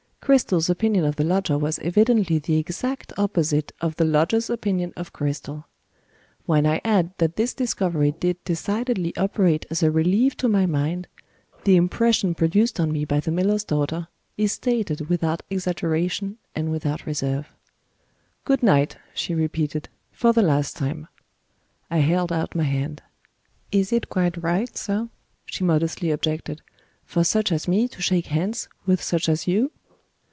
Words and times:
Cristel's 0.23 0.69
opinion 0.69 1.03
of 1.03 1.15
the 1.15 1.23
lodger 1.23 1.57
was 1.57 1.79
evidently 1.79 2.37
the 2.37 2.57
exact 2.57 3.11
opposite 3.17 3.71
of 3.81 3.95
the 3.95 4.05
lodger's 4.05 4.51
opinion 4.51 4.93
of 4.95 5.11
Cristel. 5.11 5.65
When 6.45 6.67
I 6.67 6.79
add 6.85 7.11
that 7.17 7.37
this 7.37 7.55
discovery 7.55 8.11
did 8.11 8.41
decidedly 8.43 9.17
operate 9.17 9.65
as 9.71 9.81
a 9.81 9.89
relief 9.89 10.37
to 10.37 10.47
my 10.47 10.67
mind, 10.67 11.07
the 11.63 11.75
impression 11.75 12.35
produced 12.35 12.79
on 12.79 12.91
me 12.91 13.03
by 13.03 13.19
the 13.19 13.31
miller's 13.31 13.63
daughter 13.63 14.09
is 14.37 14.51
stated 14.53 15.09
without 15.09 15.41
exaggeration 15.49 16.37
and 16.55 16.69
without 16.71 17.07
reserve. 17.07 17.55
"Good 18.45 18.61
night," 18.61 18.97
she 19.15 19.33
repeated, 19.33 19.89
"for 20.11 20.33
the 20.33 20.43
last 20.43 20.77
time." 20.77 21.07
I 21.89 21.97
held 21.97 22.31
out 22.31 22.53
my 22.55 22.63
hand. 22.63 23.01
"Is 23.71 23.91
it 23.91 24.07
quite 24.07 24.37
right, 24.37 24.77
sir," 24.77 25.09
she 25.47 25.63
modestly 25.63 26.11
objected, 26.11 26.61
"for 27.03 27.23
such 27.23 27.51
as 27.51 27.67
me 27.67 27.87
to 27.87 28.03
shake 28.03 28.27
hands 28.27 28.69
with 28.85 29.01
such 29.01 29.27
as 29.27 29.47
you?" 29.47 29.71